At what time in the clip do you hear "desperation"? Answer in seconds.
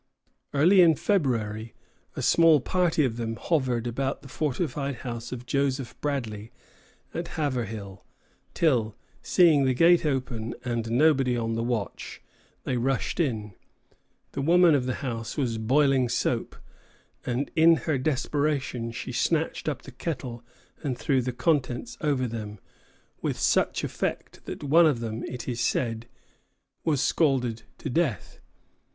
17.99-18.91